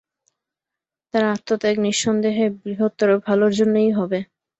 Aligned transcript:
তার 1.13 1.23
আত্মত্যাগ, 1.31 1.75
নিঃসন্দেহে 1.85 2.45
বৃহত্তর 2.61 3.09
ভালোর 3.25 3.51
জন্যই 3.59 3.91
হবে। 3.91 4.19